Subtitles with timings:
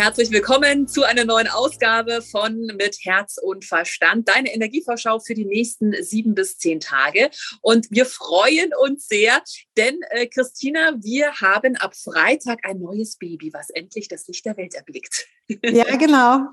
[0.00, 5.44] Herzlich willkommen zu einer neuen Ausgabe von Mit Herz und Verstand, deine Energievorschau für die
[5.44, 7.28] nächsten sieben bis zehn Tage.
[7.60, 9.42] Und wir freuen uns sehr,
[9.76, 14.56] denn äh, Christina, wir haben ab Freitag ein neues Baby, was endlich das Licht der
[14.56, 15.26] Welt erblickt.
[15.62, 16.48] Ja, genau.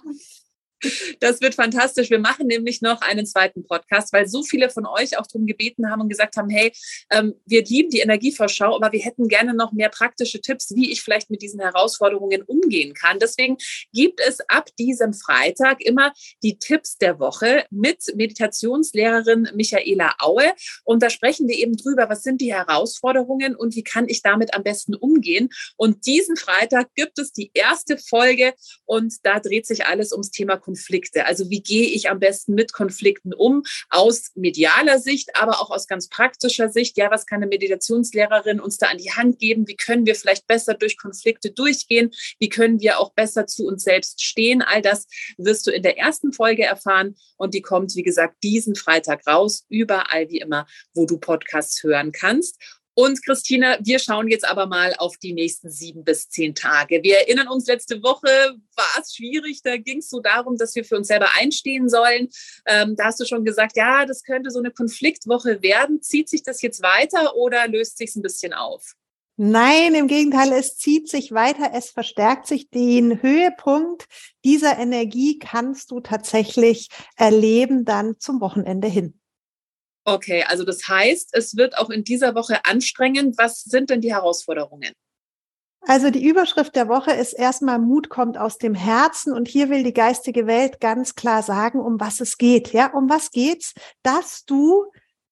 [1.20, 2.10] Das wird fantastisch.
[2.10, 5.90] Wir machen nämlich noch einen zweiten Podcast, weil so viele von euch auch darum gebeten
[5.90, 6.72] haben und gesagt haben, hey,
[7.10, 11.02] ähm, wir lieben die Energievorschau, aber wir hätten gerne noch mehr praktische Tipps, wie ich
[11.02, 13.20] vielleicht mit diesen Herausforderungen umgehen kann.
[13.20, 13.58] Deswegen
[13.94, 16.14] gibt es ab diesem Freitag immer
[16.44, 20.54] die Tipps der Woche mit Meditationslehrerin Michaela Aue.
[20.84, 24.54] Und da sprechen wir eben drüber, was sind die Herausforderungen und wie kann ich damit
[24.54, 25.50] am besten umgehen.
[25.76, 28.54] Und diesen Freitag gibt es die erste Folge
[28.86, 31.26] und da dreht sich alles ums Thema Konflikte.
[31.26, 35.88] Also wie gehe ich am besten mit Konflikten um aus medialer Sicht, aber auch aus
[35.88, 36.98] ganz praktischer Sicht.
[36.98, 39.66] Ja, was kann eine Meditationslehrerin uns da an die Hand geben?
[39.66, 42.12] Wie können wir vielleicht besser durch Konflikte durchgehen?
[42.38, 44.62] Wie können wir auch besser zu uns selbst stehen?
[44.62, 45.08] All das
[45.38, 49.66] wirst du in der ersten Folge erfahren und die kommt, wie gesagt, diesen Freitag raus,
[49.70, 52.58] überall wie immer, wo du Podcasts hören kannst.
[53.00, 57.04] Und Christina, wir schauen jetzt aber mal auf die nächsten sieben bis zehn Tage.
[57.04, 59.62] Wir erinnern uns, letzte Woche war es schwierig.
[59.62, 62.30] Da ging es so darum, dass wir für uns selber einstehen sollen.
[62.66, 66.02] Ähm, da hast du schon gesagt, ja, das könnte so eine Konfliktwoche werden.
[66.02, 68.96] Zieht sich das jetzt weiter oder löst sich es ein bisschen auf?
[69.36, 72.72] Nein, im Gegenteil, es zieht sich weiter, es verstärkt sich.
[72.72, 74.08] Den Höhepunkt
[74.44, 79.20] dieser Energie kannst du tatsächlich erleben dann zum Wochenende hin.
[80.08, 83.38] Okay, also das heißt, es wird auch in dieser Woche anstrengend.
[83.38, 84.94] Was sind denn die Herausforderungen?
[85.82, 89.84] Also die Überschrift der Woche ist erstmal Mut kommt aus dem Herzen und hier will
[89.84, 92.72] die geistige Welt ganz klar sagen, um was es geht.
[92.72, 93.74] Ja, um was geht's?
[94.02, 94.86] Dass du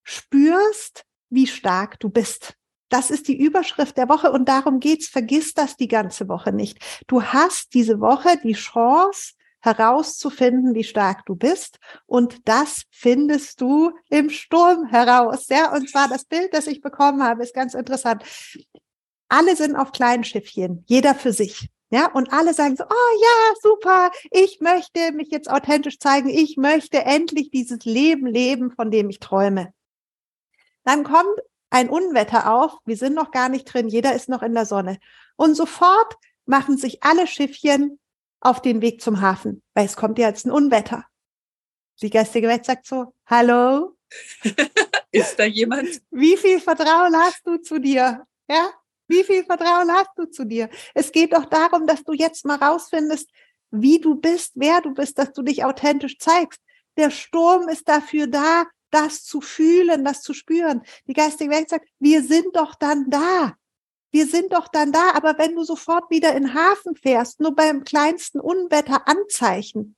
[0.04, 2.54] spürst, wie stark du bist.
[2.90, 5.08] Das ist die Überschrift der Woche und darum geht's.
[5.08, 6.80] Vergiss das die ganze Woche nicht.
[7.08, 9.35] Du hast diese Woche die Chance,
[9.66, 11.80] herauszufinden, wie stark du bist.
[12.06, 15.48] Und das findest du im Sturm heraus.
[15.50, 18.24] Ja, und zwar das Bild, das ich bekommen habe, ist ganz interessant.
[19.28, 21.70] Alle sind auf kleinen Schiffchen, jeder für sich.
[21.92, 26.58] Ja, und alle sagen so, oh ja, super, ich möchte mich jetzt authentisch zeigen, ich
[26.58, 29.72] möchte endlich dieses Leben leben, von dem ich träume.
[30.84, 31.40] Dann kommt
[31.70, 34.98] ein Unwetter auf, wir sind noch gar nicht drin, jeder ist noch in der Sonne.
[35.36, 36.16] Und sofort
[36.46, 38.00] machen sich alle Schiffchen
[38.46, 41.06] auf den Weg zum Hafen, weil es kommt ja jetzt ein Unwetter.
[42.02, 43.98] Die geistige Welt sagt so, hallo?
[45.12, 46.02] Ist da jemand?
[46.12, 48.26] Wie viel Vertrauen hast du zu dir?
[48.48, 48.70] Ja?
[49.08, 50.70] Wie viel Vertrauen hast du zu dir?
[50.94, 53.30] Es geht doch darum, dass du jetzt mal rausfindest,
[53.72, 56.62] wie du bist, wer du bist, dass du dich authentisch zeigst.
[56.98, 60.84] Der Sturm ist dafür da, das zu fühlen, das zu spüren.
[61.08, 63.56] Die geistige Welt sagt, wir sind doch dann da
[64.16, 67.54] wir sind doch dann da, aber wenn du sofort wieder in den Hafen fährst, nur
[67.54, 69.98] beim kleinsten Unwetter Anzeichen,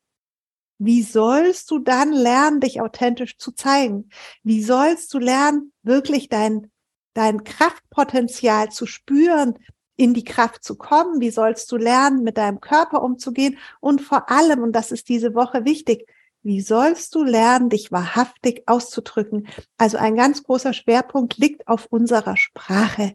[0.79, 4.09] wie sollst du dann lernen, dich authentisch zu zeigen?
[4.41, 6.71] Wie sollst du lernen, wirklich dein,
[7.13, 9.59] dein Kraftpotenzial zu spüren,
[9.97, 11.21] in die Kraft zu kommen?
[11.21, 13.59] Wie sollst du lernen, mit deinem Körper umzugehen?
[13.81, 16.09] Und vor allem, und das ist diese Woche wichtig,
[16.41, 19.47] wie sollst du lernen, dich wahrhaftig auszudrücken?
[19.77, 23.13] Also ein ganz großer Schwerpunkt liegt auf unserer Sprache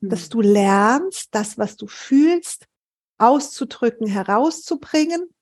[0.00, 0.30] dass hm.
[0.30, 2.66] du lernst, das, was du fühlst,
[3.18, 5.34] auszudrücken, herauszubringen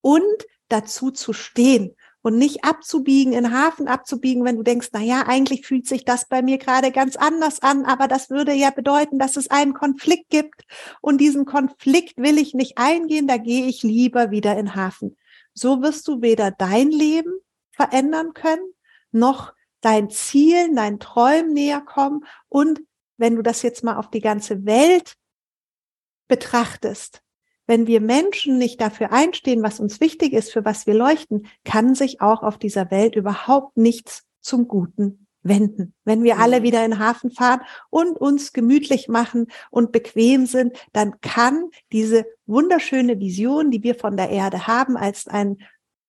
[0.00, 5.26] und dazu zu stehen und nicht abzubiegen, in Hafen abzubiegen, wenn du denkst, na ja,
[5.26, 9.18] eigentlich fühlt sich das bei mir gerade ganz anders an, aber das würde ja bedeuten,
[9.18, 10.64] dass es einen Konflikt gibt
[11.02, 15.16] und diesen Konflikt will ich nicht eingehen, da gehe ich lieber wieder in Hafen.
[15.52, 17.34] So wirst du weder dein Leben
[17.70, 18.72] verändern können,
[19.12, 22.80] noch dein Ziel, dein Träumen näher kommen und
[23.16, 25.14] wenn du das jetzt mal auf die ganze Welt
[26.28, 27.22] betrachtest,
[27.66, 31.94] wenn wir Menschen nicht dafür einstehen, was uns wichtig ist, für was wir leuchten, kann
[31.94, 35.94] sich auch auf dieser Welt überhaupt nichts zum Guten wenden.
[36.04, 36.64] Wenn wir alle mhm.
[36.64, 37.60] wieder in den Hafen fahren
[37.90, 44.16] und uns gemütlich machen und bequem sind, dann kann diese wunderschöne Vision, die wir von
[44.16, 45.58] der Erde haben, als einen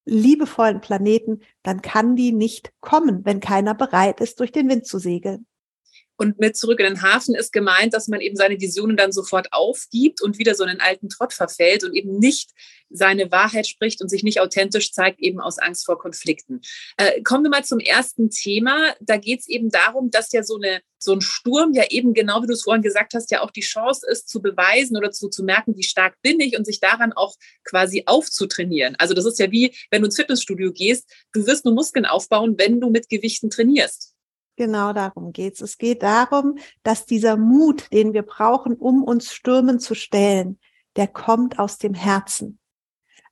[0.06, 5.00] liebevollen Planeten, dann kann die nicht kommen, wenn keiner bereit ist, durch den Wind zu
[5.00, 5.48] segeln.
[6.18, 9.52] Und mit zurück in den Hafen ist gemeint, dass man eben seine Visionen dann sofort
[9.52, 12.52] aufgibt und wieder so in einen alten Trott verfällt und eben nicht
[12.90, 16.62] seine Wahrheit spricht und sich nicht authentisch zeigt, eben aus Angst vor Konflikten.
[16.98, 18.96] Äh, kommen wir mal zum ersten Thema.
[19.02, 22.42] Da geht es eben darum, dass ja so, eine, so ein Sturm ja eben, genau
[22.42, 25.30] wie du es vorhin gesagt hast, ja auch die Chance ist, zu beweisen oder zu,
[25.30, 28.96] zu merken, wie stark bin ich und sich daran auch quasi aufzutrainieren.
[28.98, 32.56] Also das ist ja wie, wenn du ins Fitnessstudio gehst, du wirst nur Muskeln aufbauen,
[32.58, 34.15] wenn du mit Gewichten trainierst.
[34.56, 35.62] Genau darum geht's.
[35.62, 40.60] Es geht darum, dass dieser Mut, den wir brauchen, um uns Stürmen zu stellen,
[40.96, 42.60] der kommt aus dem Herzen.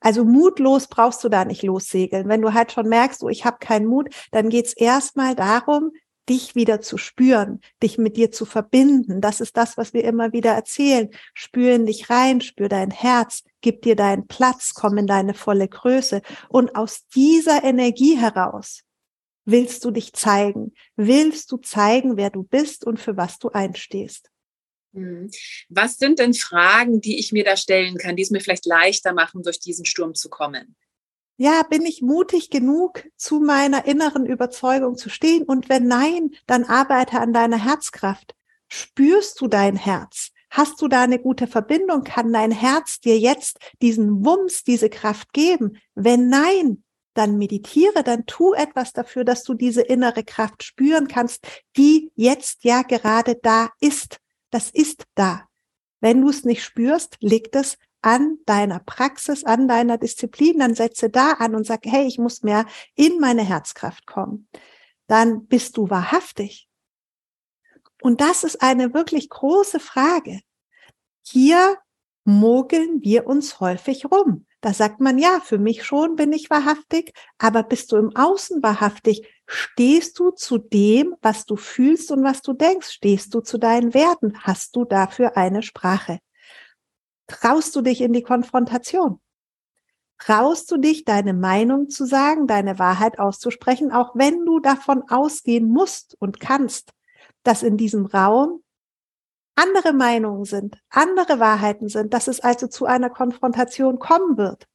[0.02, 2.28] Also mutlos brauchst du da nicht lossegeln.
[2.28, 5.92] Wenn du halt schon merkst, oh, ich habe keinen Mut, dann geht's erstmal darum,
[6.28, 9.22] dich wieder zu spüren, dich mit dir zu verbinden.
[9.22, 11.10] Das ist das, was wir immer wieder erzählen.
[11.34, 15.70] Spür in dich rein, spür dein Herz, gib dir deinen Platz, komm in deine volle
[15.70, 16.22] Größe.
[16.50, 18.84] Und aus dieser Energie heraus
[19.46, 20.74] willst du dich zeigen?
[20.96, 24.30] Willst du zeigen, wer du bist und für was du einstehst?
[24.94, 25.30] Hm.
[25.70, 29.14] Was sind denn Fragen, die ich mir da stellen kann, die es mir vielleicht leichter
[29.14, 30.76] machen, durch diesen Sturm zu kommen?
[31.38, 35.44] Ja, bin ich mutig genug, zu meiner inneren Überzeugung zu stehen?
[35.44, 38.36] Und wenn nein, dann arbeite an deiner Herzkraft.
[38.70, 40.30] Spürst du dein Herz?
[40.52, 42.04] Hast du da eine gute Verbindung?
[42.04, 45.80] Kann dein Herz dir jetzt diesen Wumms, diese Kraft geben?
[45.96, 46.83] Wenn nein,
[47.14, 51.46] dann meditiere, dann tu etwas dafür, dass du diese innere Kraft spüren kannst,
[51.78, 54.20] die jetzt ja gerade da ist.
[54.50, 55.48] Das ist da.
[56.00, 61.10] Wenn du es nicht spürst, liegt es an deiner Praxis, an deiner Disziplin, dann setze
[61.10, 62.66] da an und sag, hey, ich muss mehr
[62.96, 64.50] in meine Herzkraft kommen.
[65.08, 66.68] Dann bist du wahrhaftig.
[68.02, 70.42] Und das ist eine wirklich große Frage.
[71.26, 71.78] Hier
[72.26, 74.46] mogeln wir uns häufig rum.
[74.64, 78.64] Da sagt man, ja, für mich schon bin ich wahrhaftig, aber bist du im Außen
[78.64, 79.28] wahrhaftig?
[79.46, 82.90] Stehst du zu dem, was du fühlst und was du denkst?
[82.90, 84.40] Stehst du zu deinen Werten?
[84.42, 86.20] Hast du dafür eine Sprache?
[87.28, 89.20] Traust du dich in die Konfrontation?
[90.18, 95.68] Traust du dich, deine Meinung zu sagen, deine Wahrheit auszusprechen, auch wenn du davon ausgehen
[95.68, 96.94] musst und kannst,
[97.44, 98.63] dass in diesem Raum
[99.56, 104.68] andere Meinungen sind, andere Wahrheiten sind, dass es also zu einer Konfrontation kommen wird.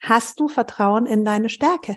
[0.00, 1.96] Hast du Vertrauen in deine Stärke?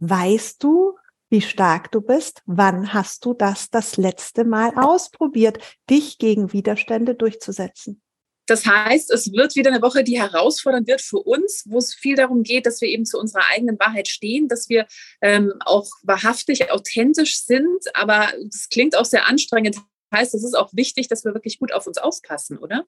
[0.00, 0.98] Weißt du,
[1.30, 2.42] wie stark du bist?
[2.46, 5.58] Wann hast du das das letzte Mal ausprobiert,
[5.88, 8.03] dich gegen Widerstände durchzusetzen?
[8.46, 12.14] Das heißt, es wird wieder eine Woche, die herausfordernd wird für uns, wo es viel
[12.14, 14.86] darum geht, dass wir eben zu unserer eigenen Wahrheit stehen, dass wir
[15.22, 17.84] ähm, auch wahrhaftig, authentisch sind.
[17.94, 19.76] Aber es klingt auch sehr anstrengend.
[20.10, 22.84] Das heißt, es ist auch wichtig, dass wir wirklich gut auf uns aufpassen, oder?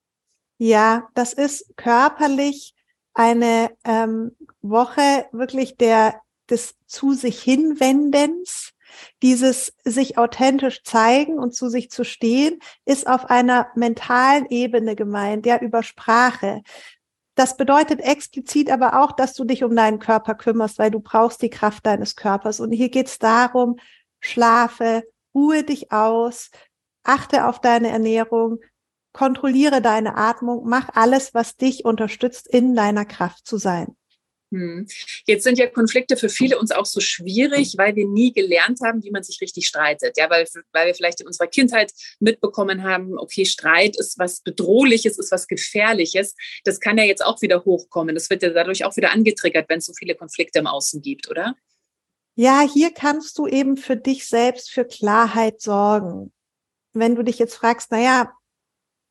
[0.59, 2.75] Ja, das ist körperlich
[3.15, 6.21] eine ähm, Woche wirklich der
[6.51, 8.73] des zu sich hinwendens
[9.23, 15.47] dieses sich authentisch zeigen und zu sich zu stehen, ist auf einer mentalen Ebene gemeint,
[15.47, 16.63] ja, über Sprache.
[17.35, 21.43] Das bedeutet explizit aber auch, dass du dich um deinen Körper kümmerst, weil du brauchst
[21.43, 22.61] die Kraft deines Körpers.
[22.61, 23.77] Und hier geht es darum,
[24.21, 25.05] schlafe,
[25.35, 26.51] ruhe dich aus,
[27.03, 28.59] achte auf deine Ernährung,
[29.13, 33.97] kontrolliere deine Atmung, mach alles, was dich unterstützt, in deiner Kraft zu sein.
[34.53, 34.87] Hm.
[35.27, 39.03] Jetzt sind ja Konflikte für viele uns auch so schwierig, weil wir nie gelernt haben,
[39.03, 40.17] wie man sich richtig streitet.
[40.17, 45.19] Ja, weil, weil wir vielleicht in unserer Kindheit mitbekommen haben, okay, Streit ist was Bedrohliches,
[45.19, 46.37] ist was Gefährliches.
[46.65, 48.15] Das kann ja jetzt auch wieder hochkommen.
[48.15, 51.29] Das wird ja dadurch auch wieder angetriggert, wenn es so viele Konflikte im Außen gibt,
[51.29, 51.57] oder?
[52.37, 56.33] Ja, hier kannst du eben für dich selbst für Klarheit sorgen.
[56.93, 58.33] Wenn du dich jetzt fragst, naja,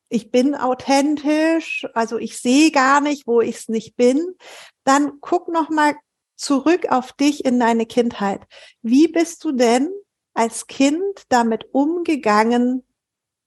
[0.09, 4.35] ich bin authentisch, also ich sehe gar nicht, wo ich es nicht bin,
[4.83, 5.95] dann guck noch mal
[6.35, 8.45] zurück auf dich in deine Kindheit.
[8.81, 9.89] Wie bist du denn
[10.33, 12.85] als Kind damit umgegangen,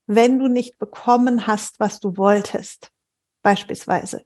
[0.06, 2.90] wenn du nicht bekommen hast, was du wolltest?
[3.42, 4.24] Beispielsweise.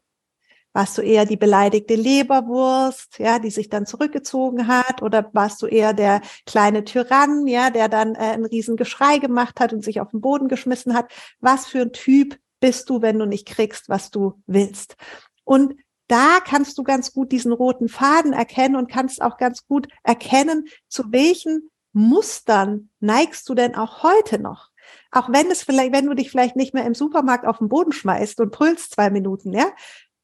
[0.73, 5.67] Warst du eher die beleidigte Leberwurst, ja, die sich dann zurückgezogen hat, oder warst du
[5.67, 10.11] eher der kleine Tyrann, ja, der dann äh, ein Riesengeschrei gemacht hat und sich auf
[10.11, 11.13] den Boden geschmissen hat?
[11.41, 14.97] Was für ein Typ bist du, wenn du nicht kriegst, was du willst?
[15.45, 15.75] Und
[16.09, 20.69] da kannst du ganz gut diesen roten Faden erkennen und kannst auch ganz gut erkennen,
[20.89, 24.71] zu welchen Mustern neigst du denn auch heute noch?
[25.11, 27.93] Auch wenn es vielleicht, wenn du dich vielleicht nicht mehr im Supermarkt auf den Boden
[27.93, 29.67] schmeißt und brüllst zwei Minuten, ja,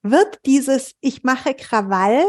[0.03, 2.25] wird dieses Ich mache Krawall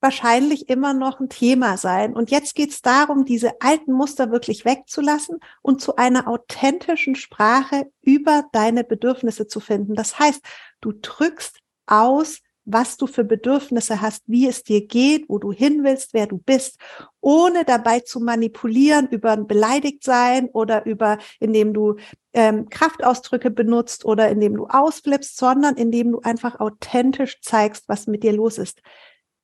[0.00, 2.14] wahrscheinlich immer noch ein Thema sein.
[2.14, 7.90] Und jetzt geht es darum, diese alten Muster wirklich wegzulassen und zu einer authentischen Sprache
[8.02, 9.94] über deine Bedürfnisse zu finden.
[9.94, 10.40] Das heißt,
[10.80, 12.38] du drückst aus,
[12.70, 16.36] was du für Bedürfnisse hast, wie es dir geht, wo du hin willst, wer du
[16.36, 16.78] bist,
[17.20, 21.96] ohne dabei zu manipulieren über ein Beleidigtsein oder über, indem du
[22.34, 28.22] ähm, Kraftausdrücke benutzt oder indem du ausflippst, sondern indem du einfach authentisch zeigst, was mit
[28.22, 28.82] dir los ist.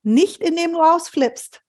[0.03, 1.61] Nicht indem du ausflippst,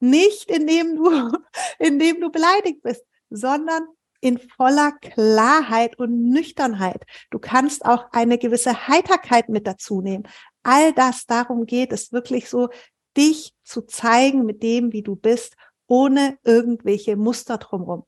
[0.00, 1.30] nicht indem du,
[1.78, 3.86] indem du beleidigt bist, sondern
[4.22, 7.04] in voller Klarheit und Nüchternheit.
[7.30, 10.28] Du kannst auch eine gewisse Heiterkeit mit dazu nehmen.
[10.62, 12.68] All das, darum geht es wirklich so,
[13.16, 15.54] dich zu zeigen mit dem, wie du bist,
[15.86, 18.04] ohne irgendwelche Muster drumherum.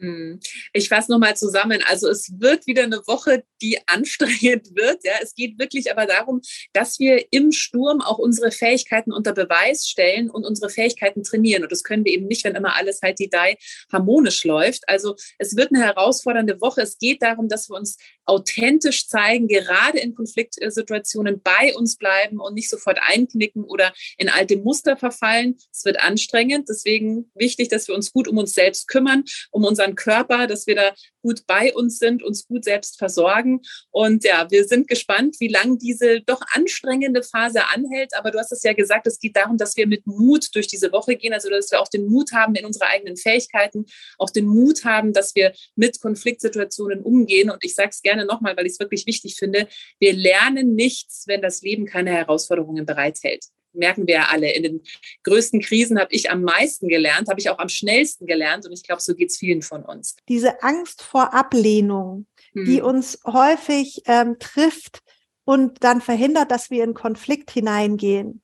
[0.00, 0.40] Hm.
[0.72, 1.80] Ich fasse nochmal zusammen.
[1.86, 5.04] Also es wird wieder eine Woche, die anstrengend wird.
[5.04, 6.40] Ja, es geht wirklich aber darum,
[6.72, 11.62] dass wir im Sturm auch unsere Fähigkeiten unter Beweis stellen und unsere Fähigkeiten trainieren.
[11.62, 13.56] Und das können wir eben nicht, wenn immer alles halt die Dai
[13.92, 14.88] harmonisch läuft.
[14.88, 16.80] Also es wird eine herausfordernde Woche.
[16.80, 17.98] Es geht darum, dass wir uns
[18.30, 24.56] authentisch zeigen, gerade in Konfliktsituationen bei uns bleiben und nicht sofort einknicken oder in alte
[24.56, 25.56] Muster verfallen.
[25.72, 26.68] Es wird anstrengend.
[26.68, 30.76] Deswegen wichtig, dass wir uns gut um uns selbst kümmern, um unseren Körper, dass wir
[30.76, 33.60] da gut bei uns sind, uns gut selbst versorgen.
[33.90, 38.14] Und ja, wir sind gespannt, wie lange diese doch anstrengende Phase anhält.
[38.14, 40.92] Aber du hast es ja gesagt, es geht darum, dass wir mit Mut durch diese
[40.92, 43.86] Woche gehen, also dass wir auch den Mut haben in unsere eigenen Fähigkeiten,
[44.18, 47.50] auch den Mut haben, dass wir mit Konfliktsituationen umgehen.
[47.50, 51.24] Und ich sage es gerne nochmal, weil ich es wirklich wichtig finde, wir lernen nichts,
[51.26, 54.50] wenn das Leben keine Herausforderungen bereithält merken wir ja alle.
[54.52, 54.82] In den
[55.24, 58.82] größten Krisen habe ich am meisten gelernt, habe ich auch am schnellsten gelernt und ich
[58.82, 60.16] glaube, so geht es vielen von uns.
[60.28, 62.64] Diese Angst vor Ablehnung, hm.
[62.64, 65.00] die uns häufig ähm, trifft
[65.44, 68.42] und dann verhindert, dass wir in Konflikt hineingehen,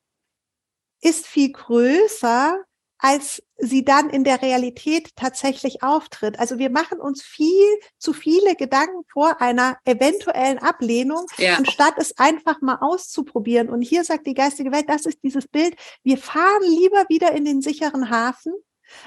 [1.01, 2.59] ist viel größer,
[2.99, 6.39] als sie dann in der Realität tatsächlich auftritt.
[6.39, 7.65] Also wir machen uns viel
[7.99, 11.57] zu viele Gedanken vor einer eventuellen Ablehnung, ja.
[11.57, 13.69] anstatt es einfach mal auszuprobieren.
[13.69, 17.45] Und hier sagt die geistige Welt, das ist dieses Bild, wir fahren lieber wieder in
[17.45, 18.53] den sicheren Hafen,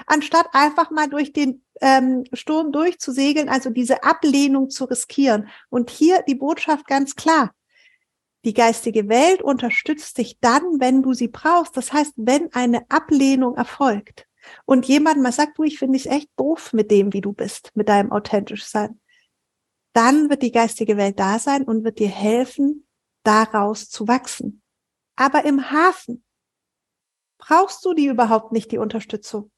[0.06, 5.48] anstatt einfach mal durch den ähm, Sturm durchzusegeln, also diese Ablehnung zu riskieren.
[5.68, 7.52] Und hier die Botschaft ganz klar.
[8.44, 11.76] Die geistige Welt unterstützt dich dann, wenn du sie brauchst.
[11.76, 14.26] Das heißt, wenn eine Ablehnung erfolgt
[14.64, 17.70] und jemand mal sagt, du, ich finde es echt doof mit dem, wie du bist,
[17.74, 19.00] mit deinem authentisch sein,
[19.92, 22.86] dann wird die geistige Welt da sein und wird dir helfen,
[23.24, 24.62] daraus zu wachsen.
[25.16, 26.24] Aber im Hafen
[27.38, 29.50] brauchst du die überhaupt nicht, die Unterstützung.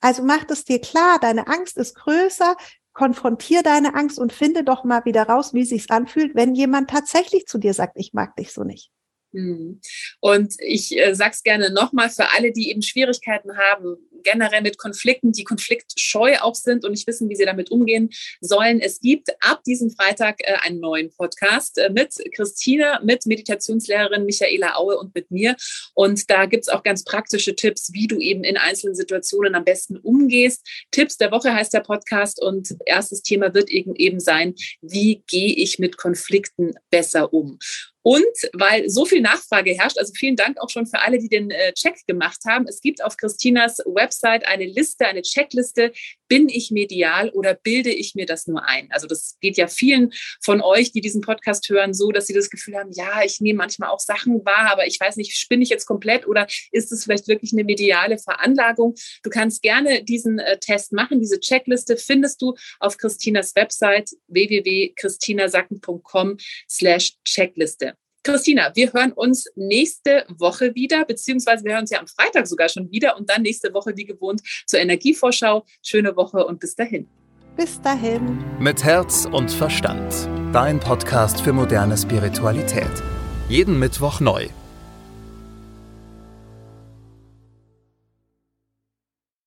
[0.00, 2.56] Also macht es dir klar, deine Angst ist größer,
[2.92, 7.46] konfrontier deine Angst und finde doch mal wieder raus, wie sich's anfühlt, wenn jemand tatsächlich
[7.46, 8.90] zu dir sagt, ich mag dich so nicht.
[9.32, 9.80] Hm.
[10.20, 14.78] Und ich äh, sage es gerne nochmal für alle, die eben Schwierigkeiten haben, generell mit
[14.78, 18.10] Konflikten, die konfliktscheu auch sind und nicht wissen, wie sie damit umgehen
[18.40, 18.80] sollen.
[18.80, 24.76] Es gibt ab diesem Freitag äh, einen neuen Podcast äh, mit Christina, mit Meditationslehrerin Michaela
[24.76, 25.56] Aue und mit mir.
[25.94, 29.96] Und da gibt's auch ganz praktische Tipps, wie du eben in einzelnen Situationen am besten
[29.96, 30.66] umgehst.
[30.90, 35.54] Tipps der Woche heißt der Podcast und erstes Thema wird eben, eben sein, wie gehe
[35.54, 37.58] ich mit Konflikten besser um?
[38.02, 41.50] Und weil so viel Nachfrage herrscht, also vielen Dank auch schon für alle, die den
[41.50, 42.66] äh, Check gemacht haben.
[42.66, 45.92] Es gibt auf Christinas Website eine Liste, eine Checkliste.
[46.28, 48.88] Bin ich medial oder bilde ich mir das nur ein?
[48.90, 52.50] Also das geht ja vielen von euch, die diesen Podcast hören, so, dass sie das
[52.50, 55.68] Gefühl haben, ja, ich nehme manchmal auch Sachen wahr, aber ich weiß nicht, spinne ich
[55.68, 58.94] jetzt komplett oder ist es vielleicht wirklich eine mediale Veranlagung?
[59.22, 61.20] Du kannst gerne diesen äh, Test machen.
[61.20, 66.36] Diese Checkliste findest du auf Christinas Website www.christinasacken.com
[66.68, 67.91] slash Checkliste.
[68.24, 72.68] Christina, wir hören uns nächste Woche wieder, beziehungsweise wir hören uns ja am Freitag sogar
[72.68, 75.64] schon wieder und dann nächste Woche wie gewohnt zur Energievorschau.
[75.82, 77.08] Schöne Woche und bis dahin.
[77.56, 78.42] Bis dahin.
[78.60, 80.28] Mit Herz und Verstand.
[80.52, 83.02] Dein Podcast für moderne Spiritualität.
[83.48, 84.48] Jeden Mittwoch neu.